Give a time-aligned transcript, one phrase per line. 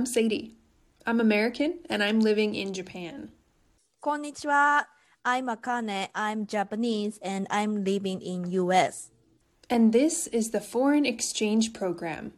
[0.00, 0.56] I'm Sadie.
[1.04, 3.32] I'm American and I'm living in Japan.
[4.02, 4.84] Konnichiwa.
[5.26, 6.08] I'm Akane.
[6.14, 9.10] I'm Japanese and I'm living in US.
[9.68, 12.32] And this is the Foreign Exchange Program.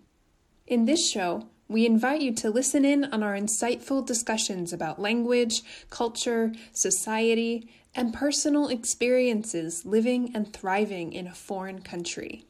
[0.66, 5.62] In this show, we invite you to listen in on our insightful discussions about language,
[5.88, 12.44] culture, society, and personal experiences living and thriving in a foreign country.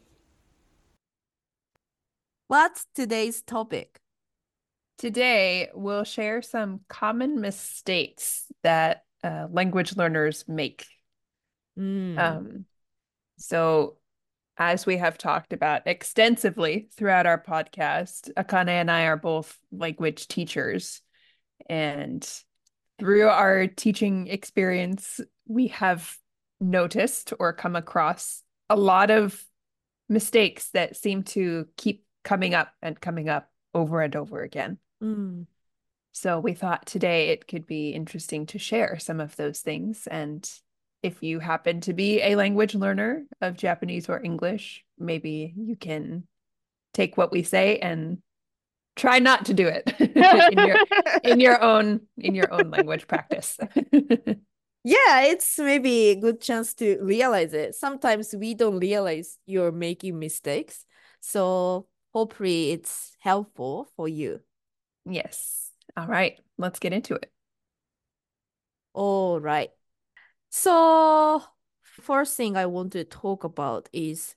[2.49, 4.02] What's today's topic?
[5.03, 10.87] Today, we'll share some common mistakes that uh, language learners make.
[11.77, 12.17] Mm.
[12.17, 12.65] Um,
[13.37, 13.97] so,
[14.57, 20.29] as we have talked about extensively throughout our podcast, Akane and I are both language
[20.29, 21.01] teachers.
[21.69, 22.25] And
[23.01, 26.17] through our teaching experience, we have
[26.61, 29.45] noticed or come across a lot of
[30.09, 34.79] mistakes that seem to keep coming up and coming up over and over again.
[35.03, 35.47] Mm.
[36.13, 40.07] So we thought today it could be interesting to share some of those things.
[40.07, 40.49] And
[41.03, 46.25] if you happen to be a language learner of Japanese or English, maybe you can
[46.93, 48.19] take what we say and
[48.95, 49.95] try not to do it
[50.53, 50.77] in your
[51.25, 53.59] in your own in your own language practice.
[54.85, 57.77] Yeah, it's maybe a good chance to realize it.
[57.77, 60.85] Sometimes we don't realize you're making mistakes.
[61.21, 64.41] So hopefully it's helpful for you.
[65.05, 65.71] Yes.
[65.97, 67.31] All right, let's get into it.
[68.95, 69.71] All right.
[70.51, 71.43] So
[71.83, 74.35] first thing I want to talk about is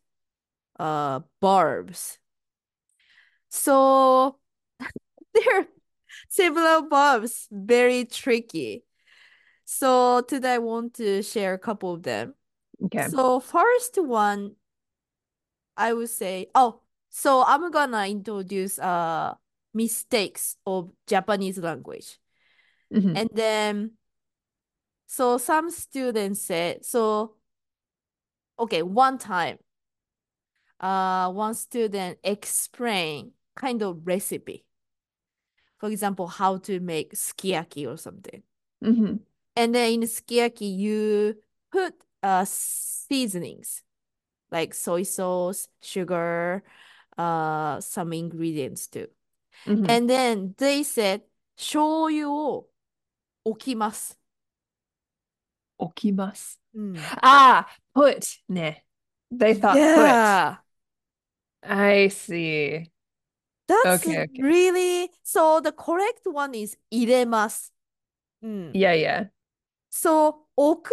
[0.79, 2.19] uh verbs.
[3.49, 4.37] So
[5.33, 5.67] there are
[6.29, 8.83] several verbs, very tricky.
[9.65, 12.35] So today I want to share a couple of them.
[12.85, 13.07] Okay.
[13.09, 14.55] So first one,
[15.77, 19.35] I would say, oh, so I'm gonna introduce uh
[19.75, 22.17] mistakes of Japanese language.
[22.91, 23.17] Mhm.
[23.17, 23.91] And then,
[25.05, 27.35] so some students said, so,
[28.57, 29.57] okay, one time,
[30.79, 34.65] uh, one student explain kind of recipe.
[35.77, 38.43] For example, how to make sukiyaki or something.
[38.83, 39.19] Mhm.
[39.55, 41.35] And then in sukiyaki, you
[41.71, 41.93] put
[42.23, 43.83] uh seasonings
[44.51, 46.63] like soy sauce, sugar,
[47.17, 49.07] uh, some ingredients too.
[49.66, 49.86] Mhm.
[49.88, 51.22] And then they said,
[51.56, 52.68] 醤油を
[53.44, 54.18] 置きます。
[55.78, 56.58] Okimasu.
[56.74, 56.94] うん。
[57.22, 58.84] Ah, put ne.
[59.32, 60.56] They thought Yeah,
[61.62, 61.68] put.
[61.68, 62.90] I see.
[63.66, 64.42] that's Okay, okay.
[64.42, 67.72] really, so the correct one is 入れます。
[68.42, 68.72] うん。
[68.72, 69.30] Yeah, yeah.
[69.90, 70.92] So 置く、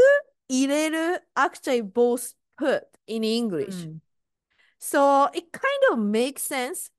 [0.50, 3.86] 入れる actually both put in English.
[3.88, 4.00] Mm.
[4.80, 6.92] So it kind of makes sense,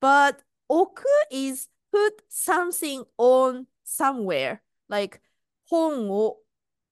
[0.00, 4.60] but 置く is put something on somewhere.
[4.88, 5.20] Like
[5.66, 6.38] 本を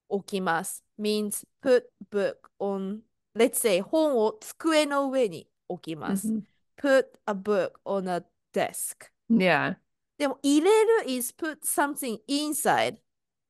[0.09, 2.99] 置きます means put book on,
[3.35, 6.27] let's say 本を机の上に置きます。
[6.27, 6.43] Mhm.
[6.77, 8.23] put a book on a
[8.53, 9.11] desk.
[9.29, 9.77] Yeah.
[10.17, 12.97] でも入れる is put something inside.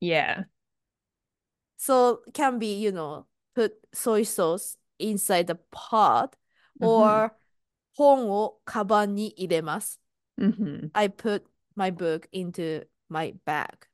[0.00, 0.44] Yeah.
[1.78, 6.36] So can be, you know, put soy sauce inside the pot
[6.80, 6.86] Mhm.
[6.86, 7.32] or
[7.96, 9.97] 本をカバンに入れます。
[10.39, 10.91] Mhm.
[10.95, 11.45] I put
[11.75, 13.85] my book into my bag.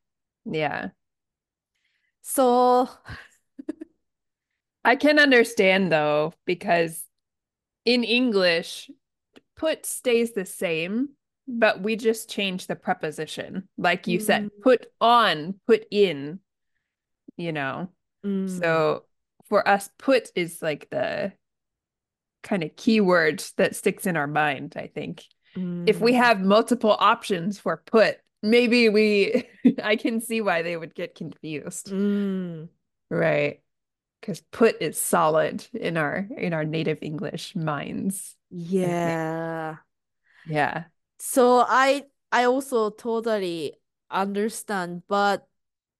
[0.44, 0.90] Yeah.
[2.22, 2.88] So,
[4.84, 7.02] I can understand though, because
[7.84, 8.90] in English,
[9.56, 11.10] put stays the same,
[11.48, 13.68] but we just change the preposition.
[13.76, 14.62] Like you said, Mm.
[14.62, 16.40] put on, put in,
[17.36, 17.90] you know.
[18.24, 19.04] mm, So
[19.48, 21.32] for us, put is like the
[22.42, 25.24] kind of keyword that sticks in our mind, I think.
[25.86, 29.44] If we mm, have multiple options for put, maybe we,
[29.82, 31.94] I can see why they would get confused.
[31.94, 32.68] mm,
[33.10, 33.62] Right.
[34.20, 38.36] Because put is solid in our in our native English minds.
[38.50, 39.78] yeah.
[40.44, 40.86] Yeah.
[41.18, 43.74] So I I also totally
[44.10, 45.48] understand, but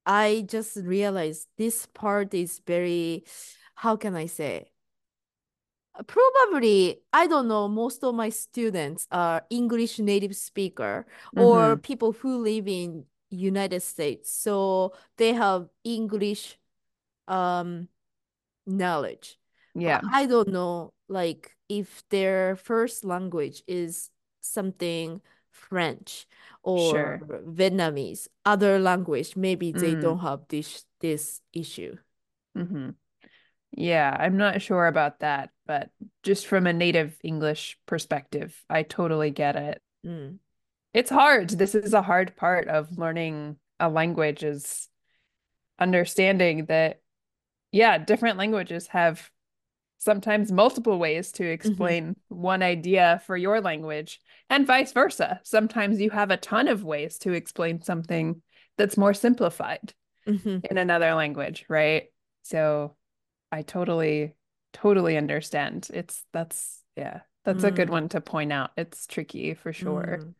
[0.07, 3.25] I just realized this part is very,
[3.77, 4.73] how can I say?
[6.07, 11.83] Probably, I don't know, most of my students are English native speaker or Mhm.
[11.83, 14.31] people who live in United States.
[14.31, 16.59] So they have English
[17.29, 17.89] um
[18.67, 19.39] knowledge.
[19.85, 20.01] But Yeah.
[20.13, 24.11] I don't know, like if their first language is
[24.41, 26.27] something French
[26.63, 27.19] or Sure.
[27.47, 30.01] Vietnamese, other language, maybe they Mm.
[30.01, 31.97] don't have this this issue.
[32.55, 32.91] hmm
[33.77, 35.91] Yeah, I'm not sure about that, but
[36.23, 39.83] just from a native English perspective, I totally get it.
[40.05, 40.39] Mm.
[40.95, 41.51] it's hard.
[41.51, 44.89] This is a hard part of learning a language is
[45.79, 47.01] understanding that,
[47.71, 49.31] yeah, different languages have
[49.99, 55.41] sometimes multiple ways to explain one idea for your language and vice versa.
[55.45, 58.41] Sometimes you have a ton of ways to explain something
[58.79, 59.93] that's more simplified
[60.27, 60.65] Mhm.
[60.65, 62.05] in another language, right?
[62.43, 62.96] So
[63.52, 64.36] I totally,
[64.74, 65.90] totally understand.
[65.94, 67.92] It's that's yeah, that's a good Mm.
[67.92, 68.72] one to point out.
[68.78, 70.20] It's tricky for sure.
[70.22, 70.34] Mm.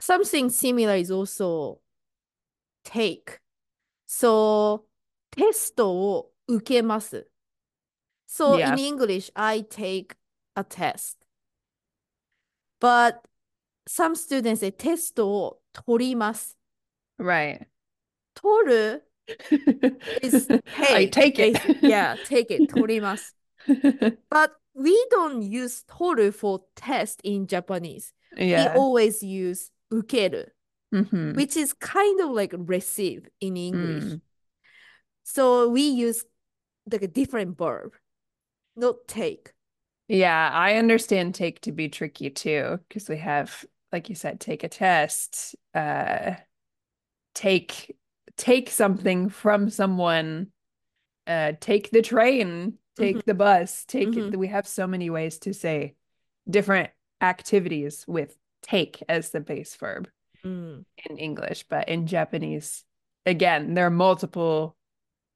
[0.00, 1.80] Something similar is also
[2.84, 3.40] take.
[4.06, 4.86] So
[5.30, 7.28] テストを受けます。
[8.26, 8.72] So Yeah.
[8.72, 10.16] in English, I take
[10.56, 11.18] a test.
[12.80, 13.22] But
[13.86, 16.58] some students say テストを取ります。
[17.18, 17.66] Right.
[18.34, 19.07] 取る
[20.22, 20.48] is
[20.78, 21.34] I take.
[21.36, 21.56] take it.
[21.56, 22.68] basi- yeah, take it.
[22.68, 23.34] 取 ります。
[24.30, 28.12] But we don't use 取る for test in Japanese.
[28.36, 28.74] We Yeah.
[28.76, 30.54] always use 受ける。
[30.92, 31.34] Mhm.
[31.34, 34.04] which is kind of like receive in English.
[34.04, 34.20] Mm.
[35.24, 36.24] So we use
[36.88, 37.94] like a different verb,
[38.76, 39.52] not take.
[40.06, 44.62] Yeah, I understand take to be tricky too, because we have, like you said, take
[44.62, 46.34] a test, uh,
[47.34, 47.96] take
[48.39, 50.47] take something from someone,
[51.27, 53.25] uh, take the train, take Mhm.
[53.25, 54.35] the bus, take Mhm.
[54.37, 55.95] we have so many ways to say
[56.49, 56.89] different
[57.21, 60.09] activities with take as the base verb
[60.43, 60.85] Mm.
[61.09, 62.85] in English, but in Japanese,
[63.25, 64.77] again, there are multiple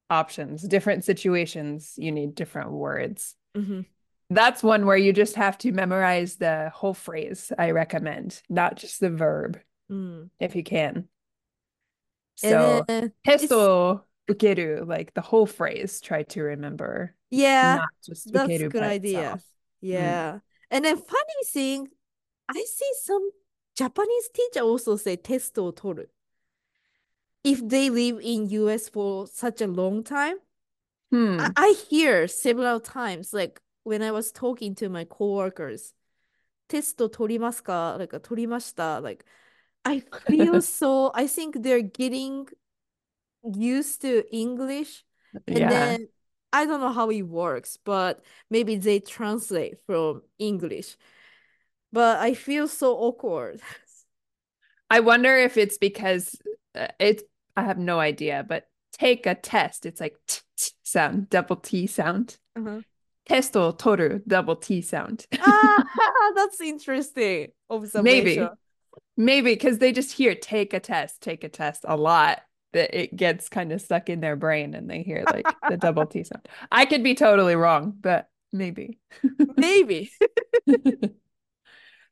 [0.08, 3.36] options, different situations, you need different words.
[3.54, 3.84] Mhm.
[4.30, 9.00] That's one where you just have to memorize the whole phrase, I recommend, not just
[9.00, 9.60] the verb,
[9.90, 10.30] Mm.
[10.40, 11.08] if you can.
[12.36, 17.14] So uh, testo ukeru, like the whole phrase, try to remember.
[17.30, 19.20] Yeah, not just that's a good idea.
[19.20, 19.40] Itself.
[19.40, 19.86] Mm-hmm.
[19.92, 20.40] Yeah, mm.
[20.70, 21.88] and then funny thing,
[22.48, 23.30] I see some
[23.76, 26.06] Japanese teacher also say testo toru.
[27.42, 30.36] If they live in US for such a long time,
[31.10, 31.38] hmm.
[31.40, 35.92] I-, I hear several times, like when I was talking to my coworkers,
[36.68, 39.24] testo torimasu ka, like torimashita, like
[39.84, 42.48] I feel so, I think they're getting
[43.54, 45.04] used to English.
[45.52, 45.70] And Yeah.
[45.70, 46.08] then
[46.52, 50.96] I don't know how it works, but maybe they translate from English.
[51.92, 53.60] But I feel so awkward.
[54.90, 56.40] I wonder if it's because
[56.74, 57.22] uh, it's,
[57.56, 59.86] I have no idea, but take a test.
[59.86, 62.38] It's like t, t sound, double T sound.
[62.56, 62.82] Uh-huh.
[63.28, 65.26] Testo toru, double T sound.
[65.38, 65.84] Ah,
[66.34, 68.02] that's interesting observation.
[68.02, 68.56] Maybe
[69.16, 72.42] because they just hear take a test, take a test a lot
[72.72, 76.06] that it gets kind of stuck in their brain and they hear like the double
[76.06, 76.46] T sound.
[76.72, 78.98] I could be totally wrong, but maybe.
[79.56, 80.10] Maybe.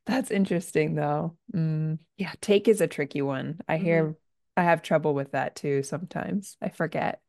[0.05, 1.37] That's interesting though.
[1.53, 3.61] Mm, yeah, take is a tricky one.
[3.67, 3.83] I Mm-hmm.
[3.85, 4.15] hear
[4.57, 6.57] I have trouble with that too sometimes.
[6.61, 7.21] I forget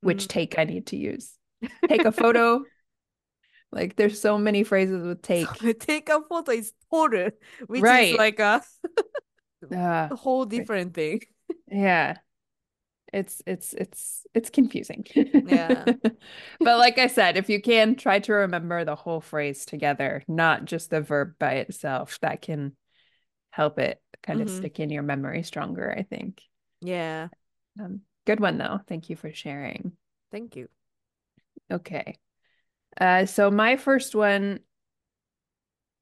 [0.00, 0.28] which Mm.
[0.28, 1.32] take I need to use.
[1.88, 2.66] Take a photo.
[3.74, 5.48] Like there's so many phrases with take.
[5.60, 7.32] So take a photo is 撮る,
[7.66, 7.90] which Right.
[7.90, 8.62] is like a
[9.70, 11.20] Uh, whole different thing.
[11.68, 12.18] yeah.
[13.12, 15.06] It's it's it's it's confusing.
[15.42, 15.88] Yeah.
[16.64, 20.64] But like I said, if you can try to remember the whole phrase together, not
[20.64, 22.76] just the verb by itself, that can
[23.50, 24.50] help it kind of Mhm.
[24.50, 26.42] stick in your memory stronger, I think.
[26.80, 27.28] Yeah.
[27.80, 28.80] Um, good one though.
[28.88, 29.96] Thank you for sharing.
[30.30, 30.68] Thank you.
[31.70, 32.16] Okay.
[33.00, 34.60] Uh, so my first one,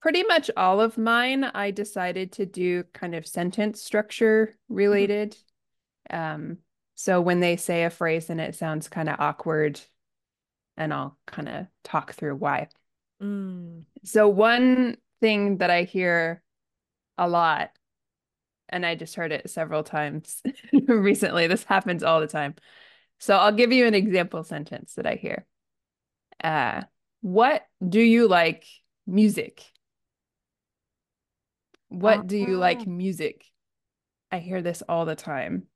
[0.01, 5.37] pretty much all of mine, I decided to do kind of sentence structure related.
[6.11, 6.59] Um,
[6.95, 9.81] so when they say a phrase and it sounds kind of awkward,
[10.77, 12.69] and I'll kind of talk through why.
[13.23, 13.85] Mm.
[14.05, 16.43] So one thing that I hear
[17.19, 17.71] a lot,
[18.69, 20.43] and I just heard it several times
[20.87, 22.55] recently, this happens all the time.
[23.19, 25.47] So I'll give you an example sentence that I hear.
[26.43, 26.83] Uh,
[27.21, 28.65] what do you like
[29.07, 29.63] music?
[31.89, 32.91] What do you like Ah.
[32.91, 33.45] music?
[34.31, 35.67] I hear this all the time.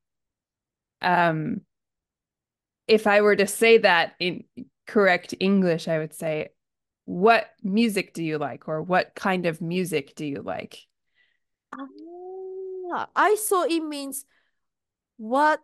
[1.02, 1.60] Um,
[2.88, 4.44] if I were to say that in
[4.86, 6.48] correct English, I would say,
[7.04, 8.68] what music do you like?
[8.68, 10.78] Or what kind of music do you like?
[11.72, 14.24] Ah, I saw it means
[15.16, 15.60] what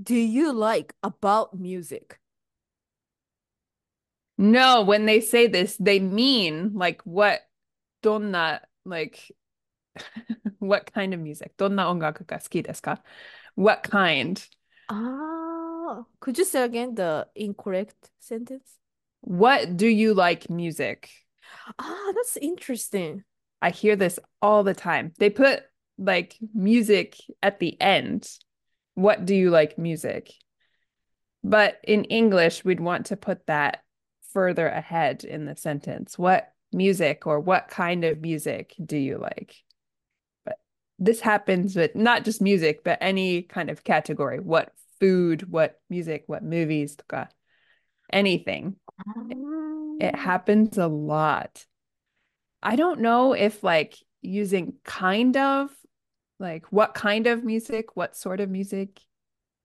[0.00, 2.20] do you like about music?
[4.38, 7.40] No, when they say this, they mean like what
[8.02, 9.32] donna like
[10.58, 11.56] what kind of music?
[11.56, 12.96] Donna ongaku ga suki desu ka?
[13.54, 14.44] What kind?
[14.88, 18.78] Ah, could you say again the incorrect sentence?
[19.20, 21.10] What do you like music?
[21.78, 23.24] Ah, that's interesting.
[23.62, 25.12] I hear this all the time.
[25.18, 25.62] They put
[25.98, 28.28] like music at the end.
[28.94, 30.32] What do you like music?
[31.42, 33.82] But in English, we'd want to put that
[34.36, 36.18] further ahead in the sentence.
[36.18, 39.56] What music or what kind of music do you like?
[40.44, 40.58] But
[40.98, 44.38] this happens with not just music, but any kind of category.
[44.38, 46.98] What food, what music, what movies,
[48.12, 48.76] anything.
[50.00, 50.20] It um.
[50.20, 51.64] happens a lot.
[52.62, 55.70] I don't know if like using kind of
[56.38, 59.00] like what kind of music, what sort of music,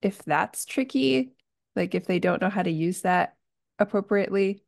[0.00, 1.34] if that's tricky,
[1.76, 3.36] like if they don't know how to use that
[3.81, 4.61] appropriately.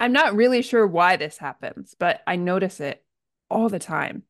[0.00, 3.04] I'm not really sure why this happens, but I notice it
[3.48, 4.22] all the time.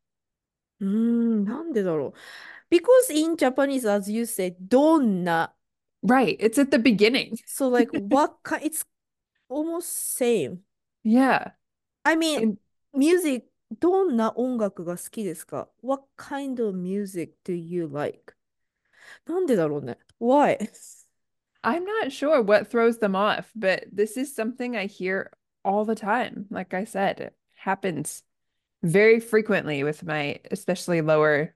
[0.80, 2.74] うーん、なんでだろう。
[2.74, 5.54] Because in Japanese, as you said, どんな
[6.04, 6.38] Right.
[6.38, 7.36] It's at the beginning.
[7.46, 8.84] So like what kind it's
[9.48, 9.88] almost
[10.18, 10.58] same.
[11.02, 11.52] Yeah.
[12.04, 12.58] I mean, And-
[12.92, 13.46] music
[13.80, 18.34] どんな音楽が好きですか ?What kind of music do you like?
[19.26, 19.98] なんでだろうね。
[20.20, 20.58] Why?
[21.63, 25.31] I'm not sure what throws them off, but this is something I hear
[25.65, 26.45] all the time.
[26.49, 28.23] Like I said, it happens
[28.81, 31.53] very frequently with my especially lower,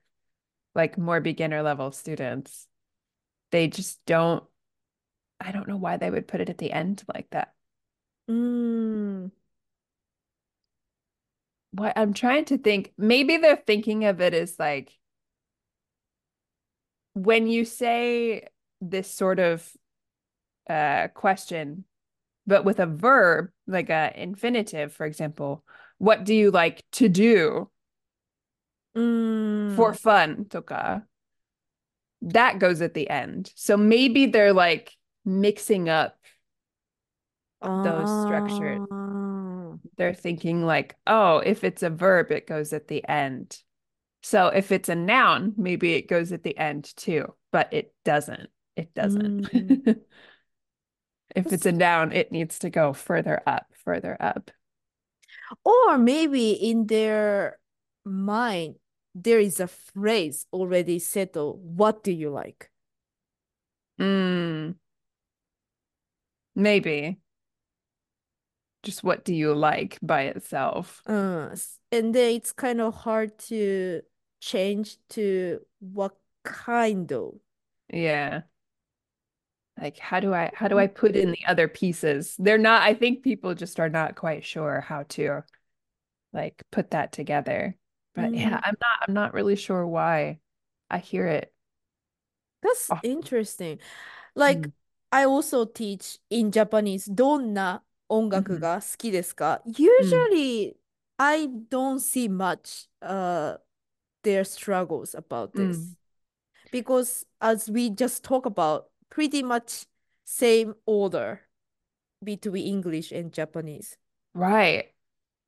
[0.74, 2.66] like more beginner level students.
[3.50, 4.44] They just don't,
[5.40, 7.54] I don't know why they would put it at the end like that.
[8.28, 8.32] Mm.
[8.32, 9.32] うーん。
[11.72, 14.96] What I'm trying to think, maybe they're thinking of it as like
[17.14, 18.48] when you say
[18.80, 19.68] this sort of
[20.68, 21.84] uh, question,
[22.46, 25.64] but with a verb, like a infinitive, for example,
[25.98, 27.70] what do you like to do
[28.96, 29.76] mm.
[29.76, 30.46] for fun?
[30.48, 31.04] Toka.
[32.22, 33.52] That goes at the end.
[33.54, 34.92] So maybe they're like
[35.24, 36.16] mixing up
[37.62, 38.86] those structures.
[38.90, 39.78] Oh.
[39.96, 43.58] They're thinking like, oh, if it's a verb, it goes at the end.
[44.22, 48.48] So if it's a noun, maybe it goes at the end too, but it doesn't.
[48.76, 49.52] It doesn't.
[49.52, 50.00] Mm.
[51.34, 54.50] if it's a noun, it needs to go further up, further up.
[55.64, 57.58] Or maybe in their
[58.04, 58.76] mind,
[59.14, 61.60] there is a phrase already settled.
[61.62, 62.70] What do you like?
[64.00, 64.76] Mm.
[66.54, 67.18] Maybe.
[68.82, 71.02] Just what do you like by itself?
[71.06, 71.56] Uh,
[71.90, 74.02] and then it's kind of hard to
[74.40, 77.34] change to what kind of.
[77.92, 78.42] Yeah
[79.79, 82.35] Like how do I how do I put in the other pieces?
[82.37, 85.43] They're not, I think people just are not quite sure how to
[86.33, 87.75] like put that together.
[88.13, 88.61] But yeah, Mm.
[88.63, 90.39] I'm not I'm not really sure why
[90.89, 91.53] I hear it.
[92.61, 93.11] That's often.
[93.11, 93.79] interesting.
[94.35, 94.71] Like, Mm.
[95.11, 100.75] I also teach in Japanese, どんな音楽うんが好きですか Usually,
[101.17, 103.57] I don't see much uh,
[104.23, 105.77] their struggles about this.
[105.77, 105.95] Mm.
[106.71, 109.86] Because as we just talk about, pretty much
[110.24, 111.42] same order
[112.22, 113.96] between English and Japanese.
[114.34, 114.92] Right.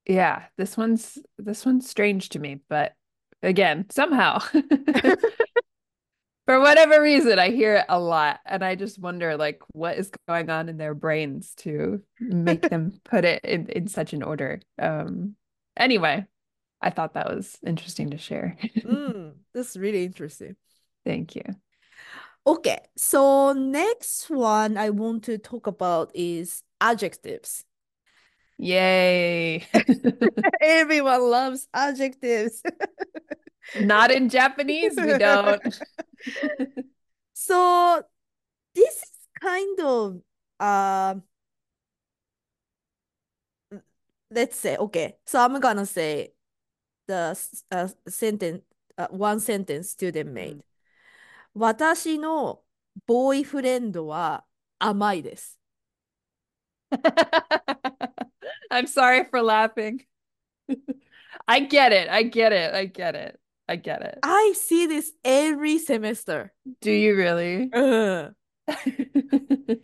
[0.06, 2.94] Yeah, this one's this one's strange to me, but
[3.42, 4.38] again, somehow
[6.46, 10.12] for whatever reason, I hear it a lot, and I just wonder like what is
[10.28, 14.60] going on in their brains to make them put it in, in such an order.
[14.78, 15.34] Um,
[15.76, 16.24] anyway,
[16.80, 18.56] I thought that was interesting to share.
[18.86, 20.54] Mm, that's really interesting.
[21.04, 21.42] Thank you.
[22.46, 27.64] Okay, so next one I want to talk about is adjectives.
[28.58, 29.66] Yay.
[30.62, 32.62] Everyone loves adjectives.
[33.80, 35.60] Not in Japanese, we don't.
[37.34, 38.02] So
[38.74, 39.10] this is
[39.40, 40.20] kind of
[40.60, 41.14] uh
[44.30, 45.16] let's say okay.
[45.26, 46.32] So I'm gonna say
[47.08, 47.36] the
[47.72, 48.62] uh, sentence
[48.96, 50.62] uh, one sentence student made.
[51.55, 52.61] 私の
[53.05, 54.45] ボーイフレンドは
[54.79, 55.59] 甘いです。
[58.69, 60.05] I'm sorry for laughing.
[61.45, 62.09] I get it.
[62.09, 62.73] I get it.
[62.73, 63.39] I get it.
[63.67, 64.19] I get it.
[64.23, 66.53] I see this every semester.
[66.81, 67.69] Do you really?
[67.71, 68.35] うん。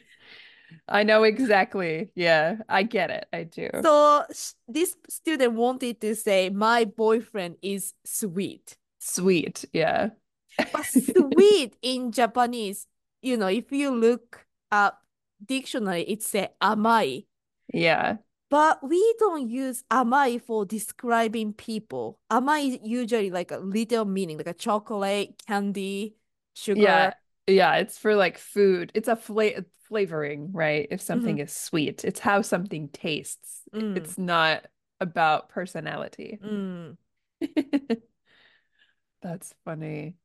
[0.89, 2.12] I know exactly.
[2.16, 3.27] Yeah, I get it.
[3.34, 3.70] I do.
[3.84, 8.77] So sh- this student wanted to say my boyfriend is sweet.
[9.00, 9.66] Sweet.
[9.74, 10.10] Yeah.
[10.56, 12.87] But sweet in Japanese,
[13.21, 15.02] you know, if you look up
[15.44, 17.26] dictionary, it say amai.
[17.73, 18.16] Yeah.
[18.50, 22.18] But we don't use amai for describing people.
[22.30, 26.16] Amai is usually like a little meaning, like a chocolate, candy,
[26.54, 26.80] sugar.
[26.80, 27.12] Yeah.
[27.47, 27.76] Yeah.
[27.76, 28.92] It's for like food.
[28.94, 30.87] It's a fla flavoring, right?
[30.90, 33.62] If something is sweet, it's how something tastes.
[33.75, 33.97] Mm.
[33.97, 34.66] It's not
[35.00, 36.38] about personality.
[36.42, 36.99] うん。
[39.23, 40.16] That's funny.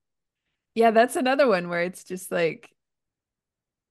[0.77, 2.69] Yeah, that's another one where it's just like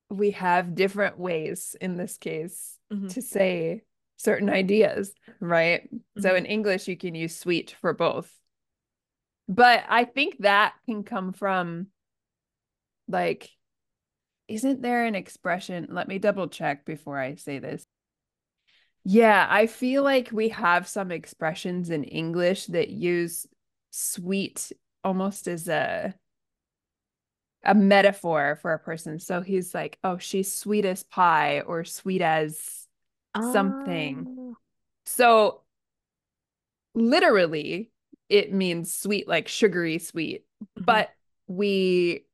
[0.09, 3.13] we have different ways in this case Mhm.
[3.13, 3.83] to say
[4.19, 5.91] certain ideas, right?
[6.21, 6.39] So Mhm.
[6.39, 8.33] in English, you can use sweet for both.
[9.49, 11.89] But I think that can come from
[13.09, 13.51] like,
[14.47, 15.89] isn't there an expression?
[15.91, 17.85] Let me double check before I say this.
[19.03, 23.45] Yeah, I feel like we have some expressions in English that use
[23.91, 24.71] sweet
[25.03, 26.15] almost as a
[27.67, 29.19] a metaphor for a person.
[29.19, 32.87] So he's like, oh, she's sweet as pie or sweet as
[33.35, 34.27] something.
[34.29, 34.57] Oh.
[35.05, 35.63] So
[36.95, 37.91] literally,
[38.29, 40.85] it means sweet, like sugary sweet, mm-hmm.
[40.85, 41.11] but
[41.47, 42.25] we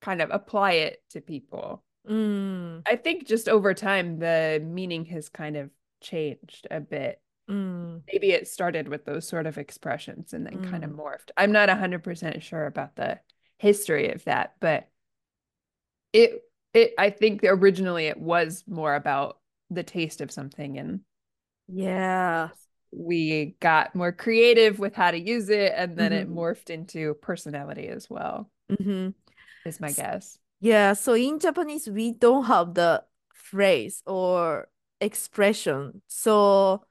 [0.00, 1.82] kind of apply it to people.
[2.08, 2.82] Mm.
[2.86, 5.70] I think just over time, the meaning has kind of
[6.00, 7.20] changed a bit.
[7.50, 8.02] Mm.
[8.12, 10.70] Maybe it started with those sort of expressions and then mm.
[10.70, 10.96] kind of mm.
[10.96, 11.30] morphed.
[11.36, 13.20] I'm not 100% sure about the
[13.62, 14.88] history of that, but
[16.12, 16.42] it
[16.74, 19.38] it I think originally it was more about
[19.70, 21.00] the taste of something and
[21.68, 22.50] Yeah.
[22.94, 26.34] we got more creative with how to use it and then it Mhm.
[26.34, 29.14] morphed into personality as well Mhm.
[29.64, 33.04] is my guess Yeah, so in Japanese, we don't have the
[33.34, 34.68] phrase or
[35.00, 36.02] expression.
[36.06, 36.84] So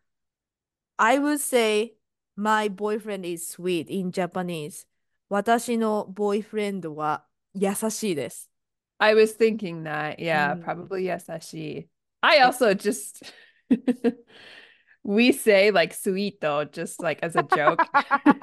[1.00, 1.96] I would say
[2.36, 4.86] my boyfriend is sweet in Japanese.
[5.31, 8.51] 私のボーイフレンドは優しいです。
[8.99, 10.65] I was thinking that yeah Mm.
[10.65, 11.89] probably yasashi
[12.23, 13.23] I also just
[15.05, 17.85] we say like sweet though just like as a joke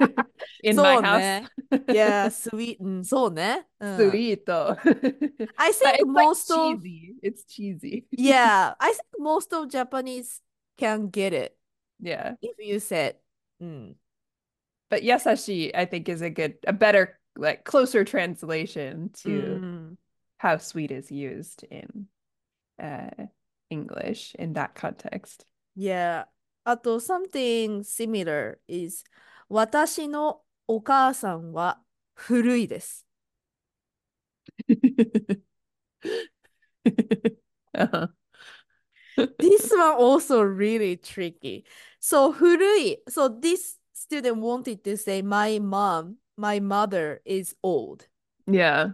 [0.62, 1.46] in そ my う house ね。
[1.88, 2.76] Yeah, sweet.
[2.80, 3.66] うん、そうね。
[3.80, 3.96] うん。
[3.96, 4.76] sweet though
[5.56, 9.68] I But think it's like most of cheesy it's cheesy yeah, I think most of
[9.68, 10.40] Japanese
[10.78, 11.56] can get it
[12.00, 13.16] yeah if you said
[13.60, 13.96] うん。
[14.90, 19.98] But yasashi, I think, is a good, a better, like closer translation う to ん。
[20.38, 22.06] how sweet is used in
[22.78, 23.26] uh
[23.70, 25.46] English in that context.
[25.74, 26.26] Yeah.
[26.64, 29.04] あと、something similar is
[29.48, 31.82] 私のお母さんは
[32.14, 33.06] 古いです。
[37.74, 38.08] Uh-huh.
[39.38, 41.64] This one also really tricky.
[42.00, 43.02] So 古い。
[43.08, 48.07] So this student wanted to say my mom my mother is old.
[48.47, 48.91] Yeah.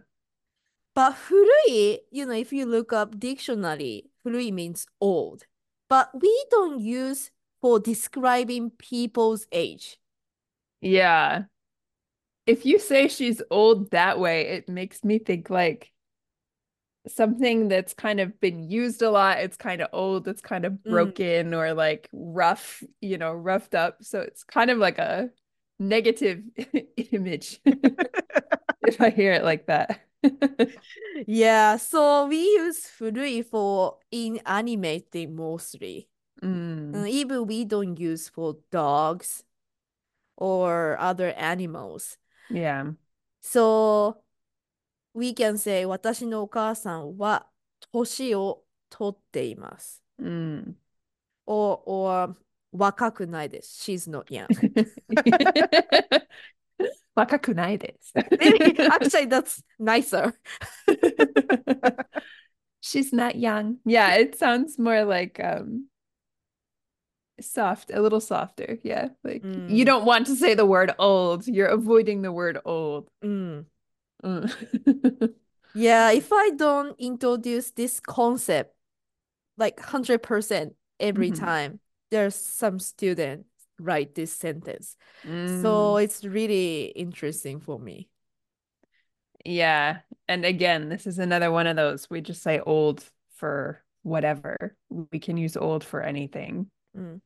[0.95, 5.45] But furui you know if you look up dictionary furui means old.
[5.87, 7.29] But we don't use
[7.61, 9.97] for describing people's age.
[10.81, 11.43] Yeah.
[12.47, 15.91] If you say she's old that way it makes me think like
[17.07, 19.39] something that's kind of been used a lot.
[19.39, 20.89] It's kind of old, it's kind of Mm.
[20.89, 24.03] broken or like rough, you know, roughed up.
[24.03, 25.29] So it's kind of like a
[25.79, 26.43] negative
[27.11, 27.59] image
[28.81, 30.01] if I hear it like that.
[31.27, 36.09] Yeah, so we use 古い for in animating mostly.
[36.41, 39.43] Mm, Uh, even we don't use for dogs
[40.37, 42.17] or other animals.
[42.49, 42.91] yeah.
[43.41, 44.23] So
[45.14, 47.46] we can say 私のお母さんは
[47.92, 50.02] 年を取っています。
[50.20, 50.74] Mm.
[51.46, 52.34] or, or
[52.72, 53.90] 若くないです。
[53.90, 54.46] She's not young.
[57.16, 58.14] Wakakunai desu.
[58.38, 60.32] Maybe actually that's nicer.
[62.80, 63.76] She's not young.
[63.84, 65.88] Yeah, it sounds more like um
[67.40, 68.78] soft, a little softer.
[68.84, 69.86] Yeah, like you Mm.
[69.86, 71.46] don't want to say the word old.
[71.46, 73.08] You're avoiding the word old.
[73.22, 73.66] うん。
[74.23, 75.33] Mm.
[75.75, 78.73] Yeah, if I don't introduce this concept
[79.57, 81.45] like 100% every mm-hmm.
[81.45, 81.79] time,
[82.11, 83.45] there's some student
[83.77, 84.95] write this sentence.
[85.27, 85.61] Mm.
[85.61, 88.07] So it's really interesting for me.
[89.43, 89.99] Yeah.
[90.29, 93.03] And again, this is another one of those we just say old
[93.35, 94.77] for whatever.
[94.89, 96.71] We can use old for anything.
[96.97, 97.19] Mm.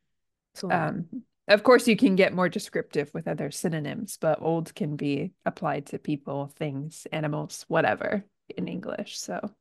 [0.55, 1.05] So um
[1.49, 5.87] of course, you can get more descriptive with other synonyms, but old can be applied
[5.87, 8.23] to people, things, animals, whatever
[8.55, 9.19] in English.
[9.19, 9.51] So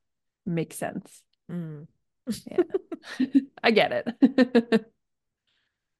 [0.47, 1.23] makes sense.
[2.47, 2.63] Yeah,
[3.63, 4.85] I get it.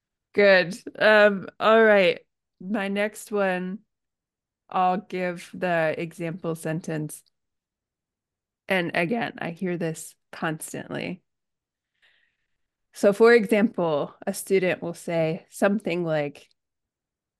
[0.33, 0.75] Good.
[0.97, 2.19] Um, all right.
[2.61, 3.79] My next one,
[4.69, 7.23] I'll give the example sentence.
[8.67, 11.21] And again, I hear this constantly.
[12.99, 16.49] So, for example, a student will say something like,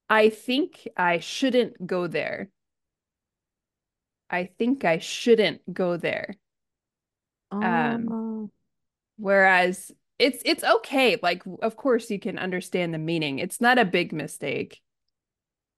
[0.10, 2.48] I think I shouldn't go there.
[4.30, 6.38] I think I shouldn't go there.
[7.52, 8.50] Um,
[9.18, 11.18] Whereas it's it's okay.
[11.22, 13.40] Like, of course you can understand the meaning.
[13.40, 14.80] It's not a big mistake.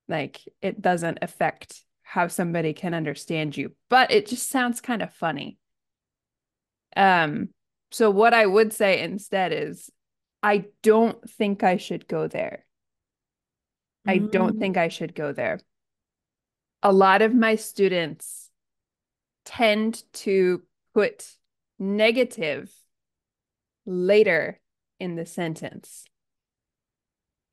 [0.08, 5.12] Like, it doesn't affect how somebody can understand you, but it just sounds kind of
[5.12, 5.58] funny.
[6.96, 7.50] Um,
[7.92, 9.90] so what I would say instead is
[10.44, 12.66] I don't think I should go there.
[14.08, 14.60] I don't Mm.
[14.60, 15.60] think I should go there.
[16.82, 18.50] A lot of my students
[19.46, 21.38] tend to put
[21.78, 22.72] negative
[23.86, 24.60] later
[25.00, 26.06] in the sentence.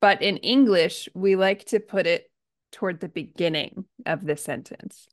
[0.01, 2.31] But in English, we like to put it
[2.71, 5.07] toward the beginning of the sentence.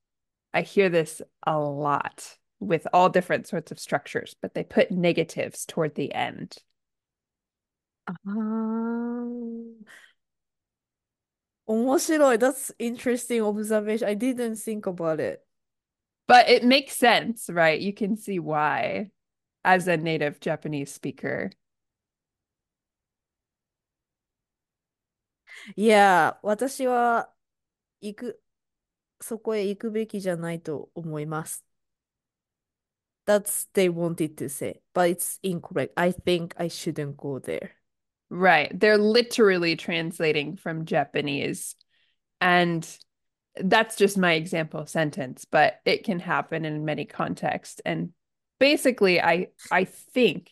[0.55, 5.66] I hear this a lot with all different sorts of structures, but they put negatives
[5.66, 6.58] toward the end.
[8.08, 9.86] あー
[11.68, 12.38] 面白い。
[12.38, 14.08] That's interesting observation.
[14.08, 15.46] I didn't think about it.
[16.28, 17.80] But it makes sense, right?
[17.80, 19.12] You can see why
[19.64, 21.52] as a native Japanese speaker.
[25.76, 27.34] Yeah, 私は
[28.02, 28.42] 行く、
[29.22, 31.66] そこへ行くべきじゃないと思います。
[33.27, 35.95] That's they wanted to say, but it's incorrect.
[35.97, 37.73] I think I shouldn't go there.
[38.31, 38.71] Right.
[38.79, 41.75] They're literally translating from Japanese.
[42.41, 42.87] And
[43.57, 47.81] that's just my example sentence, but it can happen in many contexts.
[47.85, 48.11] And
[48.59, 50.51] basically, I I think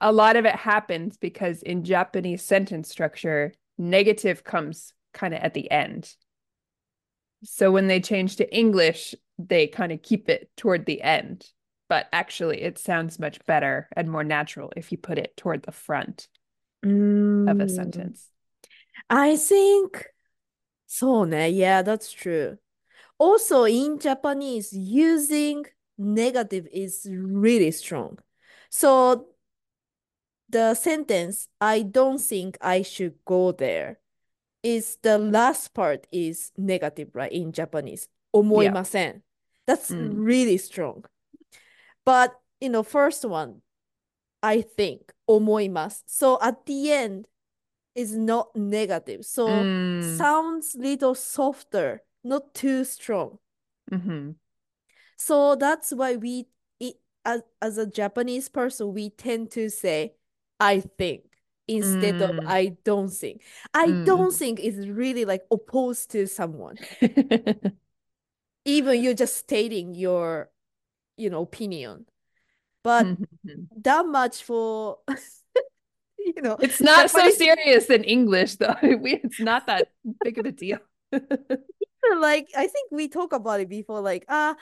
[0.00, 5.54] a lot of it happens because in Japanese sentence structure, negative comes kind of at
[5.54, 6.14] the end.
[7.44, 11.48] So when they change to English, they kind of keep it toward the end
[11.89, 15.71] But actually, it sounds much better and more natural if you put it toward the
[15.71, 16.27] front
[16.83, 18.29] of a Mm, sentence.
[19.09, 20.13] I think
[20.87, 21.49] そうね。
[21.51, 22.57] Yeah, that's true.
[23.17, 25.65] Also, in Japanese, using
[25.97, 28.17] negative is really strong.
[28.69, 29.27] So
[30.49, 33.99] the sentence, I don't think I should go there,
[34.61, 37.31] is the last part is negative, right?
[37.31, 38.07] In Japanese.
[38.31, 38.71] 思い Yeah.
[38.71, 39.23] ません.
[39.65, 40.23] That's Mm.
[40.23, 41.03] really strong.
[42.08, 43.60] But you know, first one,
[44.42, 46.04] I think omoimasu.
[46.06, 47.26] So at the end
[47.94, 49.26] is not negative.
[49.26, 50.16] So mm.
[50.16, 53.36] sounds little softer, not too strong.
[53.92, 54.30] Mm-hmm.
[55.18, 56.46] So that's why we
[56.80, 56.94] it,
[57.26, 60.14] as as a Japanese person we tend to say
[60.58, 61.24] I think
[61.66, 62.38] instead mm.
[62.38, 63.42] of I don't think.
[63.74, 64.06] I mm.
[64.06, 66.78] don't think is really like opposed to someone.
[68.64, 70.48] Even you're just stating your
[71.17, 72.05] you know, opinion.
[72.83, 73.67] But Mhm.
[73.83, 74.99] that much for,
[76.17, 78.75] you know, It's not so Japanese- serious in English, though.
[78.81, 79.87] We, it's not that
[80.23, 80.79] big of a deal.
[82.19, 84.57] like I think we talk about it before like あ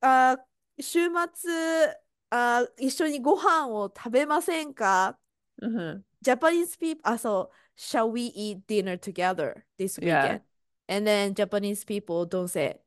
[0.00, 0.36] あ
[0.80, 1.96] 週末
[2.30, 5.18] あ一緒にご飯を食べませんか
[5.60, 6.00] Uh-huh.
[6.24, 10.22] Japanese people あそう shall we eat dinner together this Yeah.
[10.22, 10.40] weekend
[10.88, 12.80] and then Japanese people don't say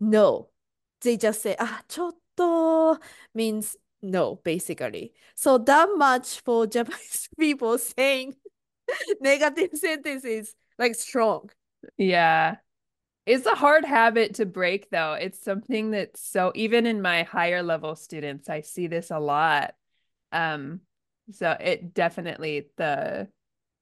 [0.00, 0.48] no
[1.01, 2.97] they just say, ah, chotto
[3.33, 5.13] means no, basically.
[5.35, 8.35] So that much for Japanese people saying
[9.21, 11.49] negative sentences, like strong.
[11.97, 12.57] Yeah.
[13.25, 15.13] It's a hard habit to break, though.
[15.13, 19.73] It's something that's so, even in my higher level students, I see this a lot.
[20.31, 20.79] Um,
[21.31, 23.27] so it definitely, the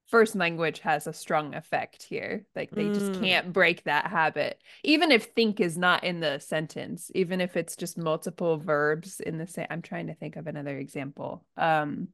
[0.08, 2.46] first language has a strong effect here.
[2.56, 3.20] Like they just Mm.
[3.20, 4.62] can't break that habit.
[4.84, 9.38] Even if think is not in the sentence, even if it's just multiple verbs in
[9.38, 11.46] the same, I'm trying to think of another example.
[11.58, 12.10] Um,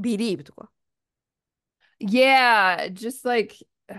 [0.00, 0.68] believe とか
[2.00, 3.56] Yeah, just like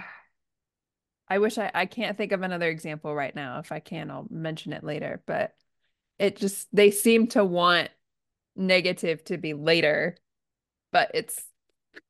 [1.27, 3.59] I wish I I can't think of another example right now.
[3.59, 5.55] If I can, I'll mention it later, but
[6.19, 7.89] it just they seem to want
[8.55, 10.17] negative to be later,
[10.91, 11.43] but it's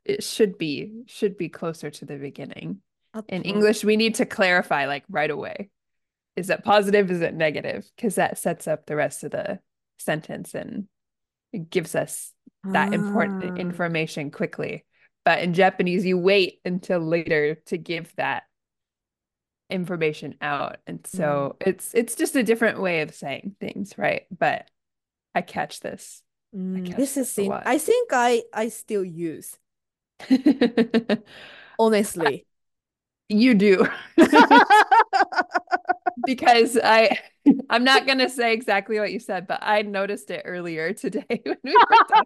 [0.04, 2.82] it should be should be closer to the beginning.
[3.14, 5.70] あ In English, we need to clarify like right away.
[6.36, 7.10] Is it positive?
[7.12, 7.90] Is it negative?
[7.96, 9.60] Because that sets up the rest of the
[9.98, 10.88] sentence and
[11.54, 12.34] it gives us
[12.66, 13.56] that important Ah.
[13.56, 14.84] information quickly.
[15.24, 18.44] But in Japanese, you wait until later to give that
[19.70, 20.78] information out.
[20.86, 24.24] And so it's it's just a different way of saying things, right?
[24.30, 24.70] But
[25.34, 26.22] I catch this.
[26.56, 27.50] Mm, catch this this is.
[27.50, 29.58] I think I I still use
[31.80, 32.46] honestly.
[33.30, 33.88] you do.
[36.26, 37.18] because I
[37.70, 41.58] I'm not gonna say exactly what you said, but I noticed it earlier today when
[41.64, 42.26] we were talking.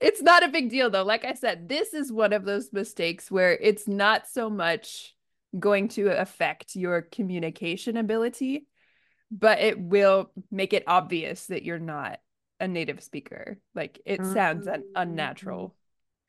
[0.00, 1.04] It's not a big deal though.
[1.04, 5.14] Like I said, this is one of those mistakes where it's not so much
[5.58, 8.66] going to affect your communication ability,
[9.30, 12.20] but it will make it obvious that you're not
[12.60, 13.58] a native speaker.
[13.74, 14.92] Like it sounds un- Mm.
[14.94, 15.74] unnatural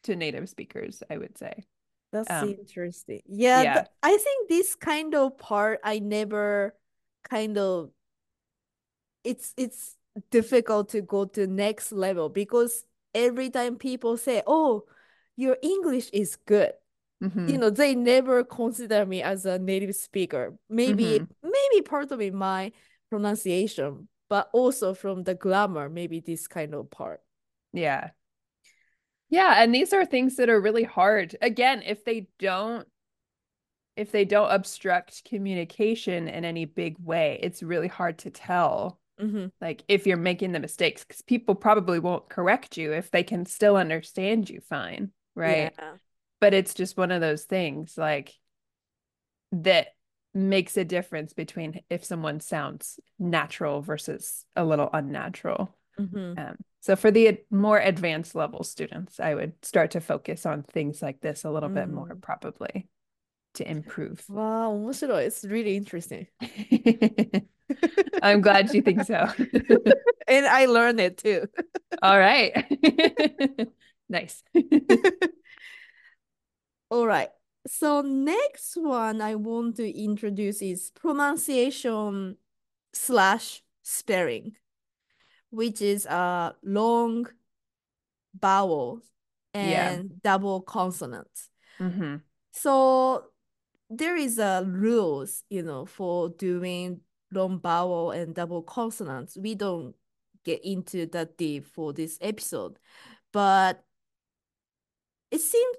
[0.04, 1.66] to native speakers, I would say.
[2.12, 3.22] That's Um, interesting.
[3.26, 3.74] Yeah, yeah.
[3.74, 6.76] th- I think this kind of part I never
[7.24, 7.92] kind of
[9.24, 9.96] it's it's
[10.32, 14.86] difficult to go to next level because every time people say, "Oh,
[15.36, 16.74] your English is good,"
[17.48, 17.60] you Mhm.
[17.60, 20.58] know, they never consider me as a native speaker.
[20.70, 21.28] Maybe Mhm.
[21.44, 22.72] maybe part of it my
[23.10, 27.22] pronunciation, but also from the glamour, maybe this kind of part.
[27.74, 28.12] Yeah.
[29.30, 31.36] Yeah, and these are things that are really hard.
[31.42, 32.88] Again, if they don't
[33.96, 39.48] if they don't obstruct communication in any big way, it's really hard to tell hmm
[39.62, 43.46] like if you're making the mistakes because people probably won't correct you if they can
[43.46, 45.74] still understand you fine, right?
[45.78, 45.98] Yeah.
[46.40, 48.34] But it's just one of those things like
[49.52, 49.88] that
[50.37, 55.77] makes a difference between if someone sounds natural versus a little unnatural.
[55.99, 60.47] hmm Um, so for the ad- more advanced level students, I would start to focus
[60.47, 62.21] on things like this a little bit more Mm.
[62.23, 62.89] probably
[63.55, 64.25] to improve.
[64.29, 65.27] Wow, 面白い.
[65.27, 66.27] It's really interesting.
[68.23, 69.27] I'm glad you think so.
[70.27, 71.47] And I learned it too.
[72.01, 72.53] All right.
[74.09, 74.43] Nice.
[76.91, 77.31] All right.
[77.68, 82.38] So next one I want to introduce is pronunciation
[82.94, 84.56] slash spelling,
[85.50, 87.28] which is a long
[88.40, 89.02] vowel
[89.54, 89.90] Yeah.
[89.90, 91.50] and double consonants.
[91.78, 92.18] hmm
[92.54, 93.26] So
[93.90, 97.02] there is a rules, you know, for doing
[97.32, 99.38] long vowel and double consonants.
[99.38, 99.96] We don't
[100.44, 102.80] get into that deep for this episode,
[103.34, 103.84] but
[105.32, 105.76] it seems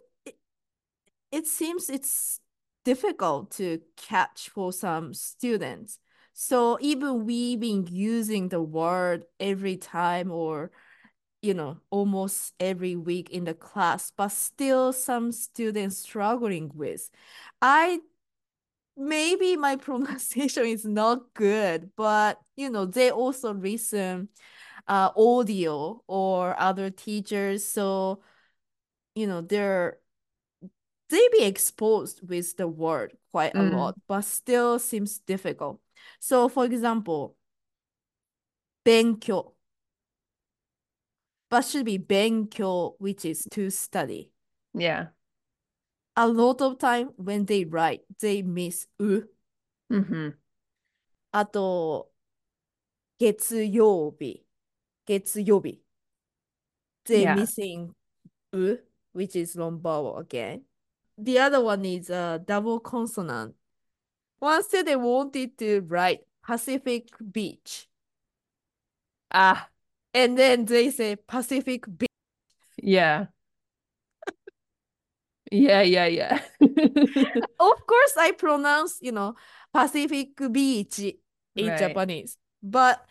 [1.32, 2.40] it, seems it's
[2.84, 5.98] difficult to catch for some students.
[6.32, 10.70] So even we've been using the word every time or
[11.42, 17.10] you know almost every week in the class, but still some students struggling with.
[17.62, 18.00] I
[18.96, 24.28] maybe my pronunciation is not good, but you know they also listen
[24.86, 28.22] uh audio or other teachers, so
[29.14, 29.98] you know they're
[31.09, 33.71] they be exposed with the word quite a Mm.
[33.71, 35.79] lot, but still seems difficult.
[36.19, 37.35] So for example,
[38.85, 39.53] 勉強
[41.49, 44.31] but should be 勉強 which is to study.
[44.73, 45.09] Yeah.
[46.15, 49.29] A lot of time when they write, they miss う。
[49.89, 50.35] hmm
[51.31, 52.11] あと、
[53.19, 54.45] 月曜日、
[55.05, 55.83] 月曜日。
[57.05, 57.35] They Yeah.
[57.35, 57.93] missing
[58.51, 58.79] う
[59.13, 60.63] which is long vowel again.
[61.18, 63.54] The other one is a double consonant.
[64.38, 67.88] One student wanted to write Pacific Beach,
[69.30, 69.68] Ah,
[70.14, 72.08] and then they say Pacific Beach.
[72.82, 73.26] yeah.
[75.50, 76.40] Yeah, yeah, yeah.
[77.58, 79.34] Of course, I pronounce, you know,
[79.72, 81.14] Pacific Beach in
[81.66, 81.78] Right.
[81.78, 82.36] Japanese.
[82.62, 83.04] But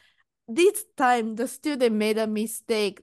[0.47, 3.01] this time, the student made a mistake,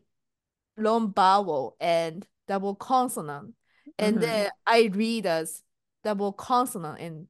[0.76, 3.54] long vowel and double consonant.
[3.98, 4.20] And Mhm.
[4.20, 5.62] then I read as
[6.02, 7.28] double consonant and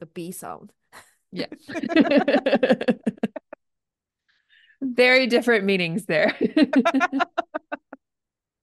[0.00, 0.72] the B sound.
[1.32, 1.46] Yeah.
[4.80, 6.36] Very different meanings there.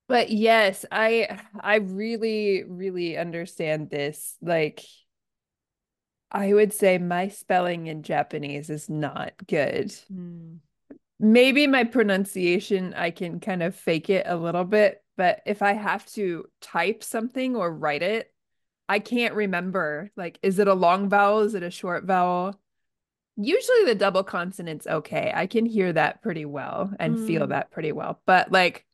[0.08, 4.36] But yes, I I really really understand this.
[4.42, 4.84] Like
[6.32, 9.94] I would say my spelling in Japanese is not good.
[11.20, 15.74] Maybe my pronunciation, I can kind of fake it a little bit, but if I
[15.74, 18.34] have to type something or write it,
[18.90, 20.12] I can't remember.
[20.18, 21.42] Like, is it a long vowel?
[21.42, 22.60] Is it a short vowel?
[23.36, 25.32] Usually the double consonant's okay.
[25.36, 27.50] I can hear that pretty well and feel Mm.
[27.50, 28.22] that pretty well.
[28.26, 28.86] But like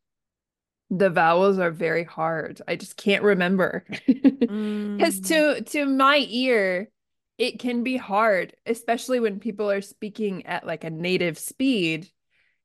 [0.90, 2.60] the vowels are very hard.
[2.68, 3.84] I just can't remember.
[4.98, 5.22] Because Mm.
[5.22, 6.90] to to my ear,
[7.38, 12.10] it can be hard, especially when people are speaking at like a native speed.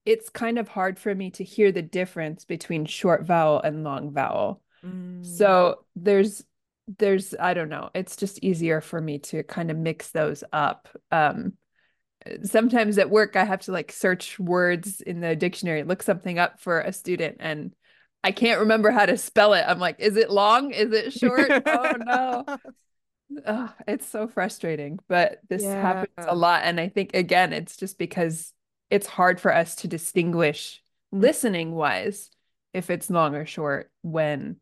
[0.06, 4.14] It's kind of hard for me to hear the difference between short vowel and long
[4.14, 4.62] vowel.
[4.86, 5.26] Mm.
[5.26, 6.44] So there's
[7.00, 7.90] there's I don't know.
[7.96, 10.88] It's just easier for me to kind of mix those up.
[11.12, 11.54] Um
[12.44, 16.60] sometimes at work I have to like search words in the dictionary, look something up
[16.60, 17.74] for a student and
[18.24, 19.64] I can't remember how to spell it.
[19.68, 20.72] I'm like, is it long?
[20.72, 21.50] Is it short?
[21.68, 22.58] Oh no.
[23.46, 26.62] Ugh, it's so frustrating, but this happens a lot.
[26.64, 28.54] And I think, again, it's just because
[28.90, 32.30] it's hard for us to distinguish listening wise
[32.74, 34.58] if it's long or short when,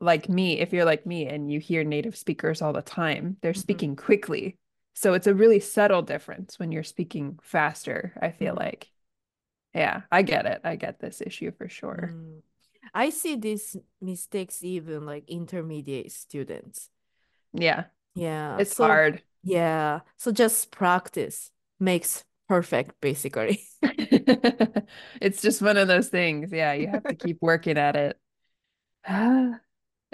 [0.00, 3.54] like me, if you're like me and you hear native speakers all the time, they're
[3.54, 3.54] Mhm.
[3.54, 4.58] speaking quickly.
[4.94, 8.58] So it's a really subtle difference when you're speaking faster, I feel Mhm.
[8.58, 8.88] like.
[9.74, 10.62] Yeah, I get it.
[10.64, 12.16] I get this issue for sure.
[12.16, 12.42] Mm.
[12.94, 16.90] I see these mistakes even like intermediate students.
[17.52, 18.62] Yeah, Yeah.
[18.62, 19.22] it's So hard.
[19.42, 20.00] yeah.
[20.16, 23.62] So just practice makes perfect, basically.
[25.20, 26.52] It's just one of those things.
[26.52, 28.18] Yeah, you have to keep working at it.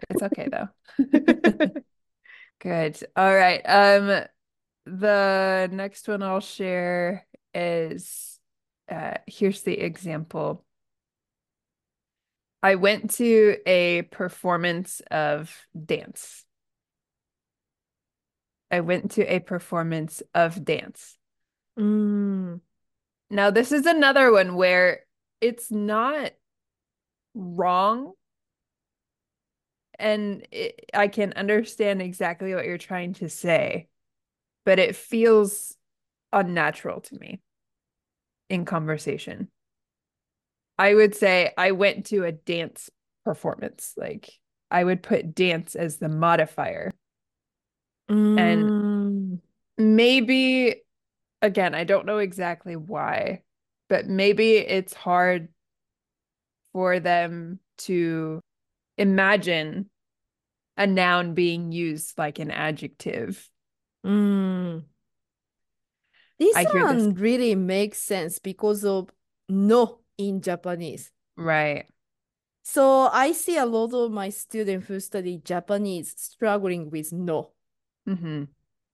[0.08, 0.68] It's okay though.
[2.60, 2.98] Good.
[3.16, 3.60] All right.
[3.64, 4.24] Um,
[4.86, 8.38] the next one I'll share is
[8.90, 10.64] uh here's the example.
[12.62, 16.44] I went to a performance of dance.
[18.70, 21.16] I went to a performance of dance.
[21.80, 22.60] Mm,
[23.30, 25.06] Now, this is another one where
[25.40, 26.32] it's not
[27.34, 28.12] wrong,
[29.98, 33.88] and it, I can understand exactly what you're trying to say,
[34.64, 35.76] but it feels
[36.32, 37.40] unnatural to me
[38.48, 39.48] in conversation.
[40.78, 42.90] I would say I went to a dance
[43.24, 43.94] performance.
[43.96, 44.30] Like
[44.70, 46.90] I would put dance as the modifier.
[48.08, 49.40] mm,
[49.78, 50.82] Maybe,
[51.42, 53.42] again, I don't know exactly why,
[53.88, 55.48] but maybe it's hard
[56.72, 58.40] for them to
[58.96, 59.90] imagine
[60.76, 63.50] a noun being used like an adjective.
[64.04, 64.84] mm.
[66.38, 67.08] This I hear this.
[67.18, 69.10] really makes sense because of
[69.48, 71.12] no in Japanese.
[71.36, 71.86] Right.
[72.62, 77.52] So I see a lot of my students who study Japanese struggling with no
[78.06, 78.44] hmm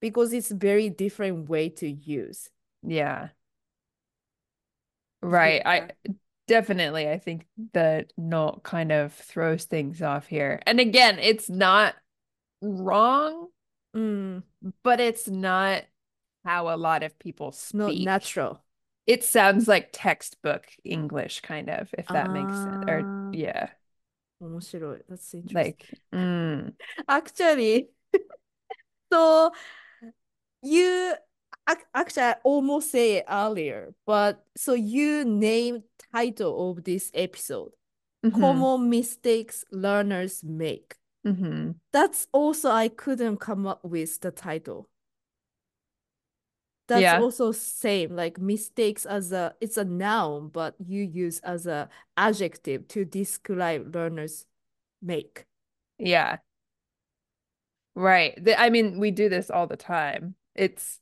[0.06, 2.49] because it's very different way to use.
[2.84, 3.30] Yeah.
[5.21, 5.62] Right.
[5.65, 5.89] I
[6.47, 10.62] definitely I think the no kind of throws things off here.
[10.65, 11.95] And again, it's not
[12.62, 13.47] wrong,
[13.95, 14.43] Mm,
[14.84, 15.84] but it's not
[16.45, 17.99] how a lot of people not speak.
[17.99, 18.62] natural.
[19.08, 22.77] It sounds like textbook English kind of, if that makes sense.
[22.88, 23.32] Or Ah.
[23.32, 23.69] yeah,
[24.39, 25.04] 面白い.
[25.08, 25.56] That's interesting.
[25.56, 26.73] like mm,
[27.08, 27.89] Actually,
[29.12, 29.51] so
[30.62, 31.14] you
[31.97, 37.73] actually I almost say it earlier, but so you named title of this episode,
[38.23, 40.97] mhm, Common Mistakes Learners Make.
[41.25, 41.79] mhm.
[41.92, 44.88] That's also I couldn't come up with the title.
[46.88, 47.12] That's Yeah.
[47.12, 52.87] also same like mistakes as a it's a noun, but you use as a adjective
[52.88, 54.47] to describe learners
[55.03, 55.47] make.
[55.99, 56.38] Yeah.
[57.95, 58.38] Right.
[58.59, 60.35] I mean, we do this all the time.
[60.57, 60.99] It's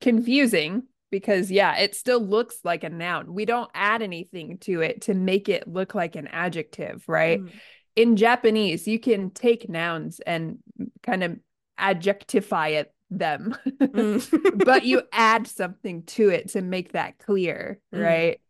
[0.00, 3.34] confusing because, yeah, it still looks like a noun.
[3.34, 7.40] We don't add anything to it to make it look like an adjective, right?
[7.40, 7.50] Mm.
[7.96, 10.58] In Japanese, you can take nouns and
[11.02, 11.38] kind of
[11.78, 14.64] adjectify it them, Mm.
[14.64, 18.02] but you add something to it to make that clear, Mm.
[18.02, 18.40] right?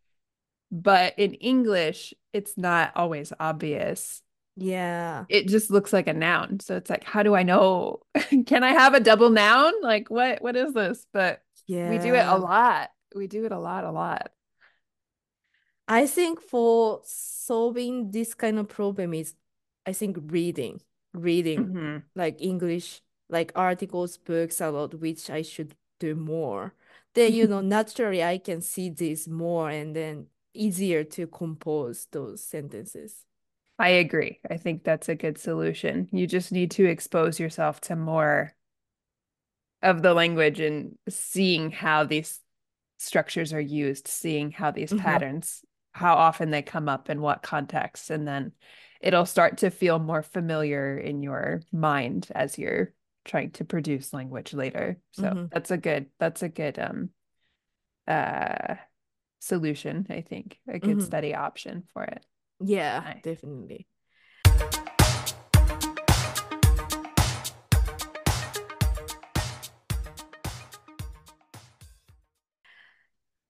[0.70, 4.22] But in English, it's not always obvious
[4.56, 5.24] Yeah.
[5.28, 6.60] it just looks like a noun.
[6.60, 8.00] So it's like, how do I know?
[8.46, 9.72] Can I have a double noun?
[9.82, 11.06] Like what what is this?
[11.12, 11.90] But yeah.
[11.90, 12.90] we do it a lot.
[13.14, 14.30] We do it a lot, a lot.
[15.86, 19.34] I think for solving this kind of problem is,
[19.86, 20.80] I think reading,
[21.12, 22.02] reading Mhm.
[22.14, 26.74] like English, like articles, books a lot, which I should do more.
[27.14, 32.42] Then, you know, naturally I can see this more and then easier to compose those
[32.42, 33.24] sentences.
[33.78, 34.40] I agree.
[34.48, 36.08] I think that's a good solution.
[36.12, 38.54] You just need to expose yourself to more
[39.82, 42.40] of the language and seeing how these
[42.98, 44.94] structures are used, seeing how these Mhm.
[44.94, 48.52] patterns, how often they come up in what context, and then
[49.00, 54.54] it'll start to feel more familiar in your mind as you're trying to produce language
[54.54, 54.98] later.
[55.12, 55.52] So Mhm.
[55.52, 57.10] that's a good that's a good um
[58.08, 58.76] uh
[59.40, 61.02] solution, I think, a good Mhm.
[61.02, 62.24] study option for it.
[62.66, 63.22] Yeah, Nice.
[63.22, 63.86] definitely.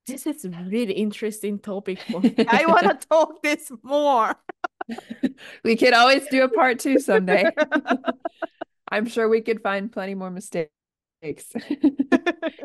[0.07, 2.35] This is a really interesting topic for me.
[2.49, 4.35] I want to talk this more.
[5.65, 7.51] We could always do a part two someday.
[8.91, 10.71] I'm sure we could find plenty more mistakes.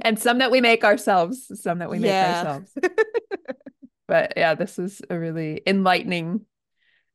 [0.02, 2.39] and some that we make ourselves, some that we make Yeah.
[2.39, 2.74] ourselves.
[4.10, 6.41] But yeah, this was a really enlightening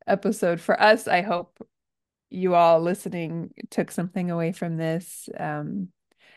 [0.07, 1.09] episode for us.
[1.09, 1.59] I hope
[2.31, 5.29] you all listening took something away from this.
[5.37, 5.89] Um,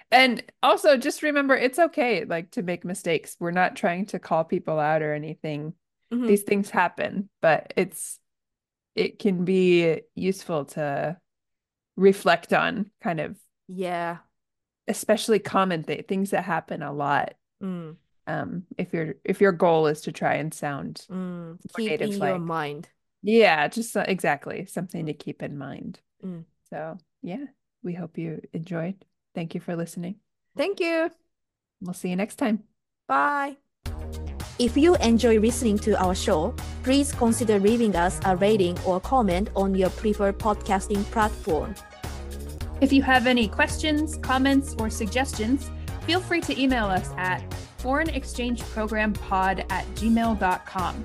[0.10, 3.38] and also just remember it's okay like to make mistakes.
[3.40, 5.74] We're not trying to call people out or anything.
[6.12, 6.28] Mhm.
[6.28, 8.20] These things happen, but it's
[8.96, 11.18] it can be useful to
[11.96, 13.38] reflect on kind of
[13.68, 14.18] Yeah.
[14.88, 17.98] especially common th- things that happen a lot Mm,
[18.28, 21.48] um if your if your goal is to try and sound mm.
[21.48, 22.42] More Keep in your like.
[22.42, 22.90] mind.
[23.24, 26.00] Yeah, just so- exactly something to keep in mind.
[26.24, 26.44] Mm.
[26.70, 27.46] So, yeah,
[27.84, 29.04] we hope you enjoyed.
[29.34, 30.16] Thank you for listening.
[30.56, 31.10] Thank you.
[31.82, 32.64] We'll see you next time.
[33.08, 33.58] Bye.
[34.60, 36.54] If you enjoy listening to our show,
[36.84, 41.76] please consider leaving us a rating or comment on your preferred podcasting platform.
[42.82, 45.70] If you have any questions, comments, or suggestions,
[46.06, 47.44] feel free to email us at
[47.88, 51.04] foreignexchangeprogrampod at gmail.com.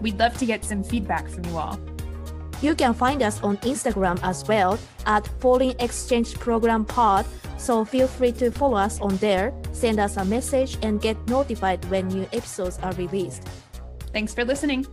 [0.00, 1.78] We'd love to get some feedback from you all.
[2.62, 7.26] You can find us on Instagram as well at Foreign Exchange Program Pod,
[7.58, 11.84] so feel free to follow us on there, send us a message, and get notified
[11.90, 13.42] when new episodes are released.
[14.12, 14.86] Thanks for listening.